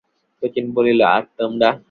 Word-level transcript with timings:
শচীশ 0.43 0.65
বলিল, 0.73 0.99
আর 1.07 1.23
তোমরা? 1.37 1.71